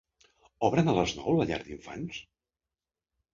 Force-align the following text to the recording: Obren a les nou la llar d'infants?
Obren 0.67 0.89
a 0.93 0.95
les 0.99 1.13
nou 1.19 1.37
la 1.41 1.45
llar 1.51 1.59
d'infants? 1.67 2.19